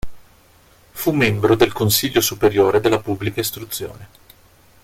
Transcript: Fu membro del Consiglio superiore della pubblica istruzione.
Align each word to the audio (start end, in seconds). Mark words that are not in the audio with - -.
Fu 0.93 1.11
membro 1.11 1.53
del 1.55 1.73
Consiglio 1.73 2.21
superiore 2.21 2.79
della 2.79 2.97
pubblica 2.99 3.39
istruzione. 3.39 4.07